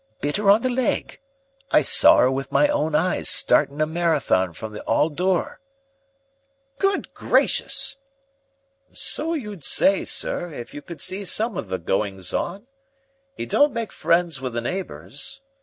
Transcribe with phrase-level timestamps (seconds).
[0.19, 1.19] Bit 'er on the leg.
[1.69, 5.61] I saw 'er with my own eyes startin' a marathon from the 'all door."
[6.79, 7.99] "Good gracious!"
[8.91, 12.65] "So you'd say, sir, if you could see some of the goings on.
[13.37, 15.41] 'E don't make friends with the neighbors.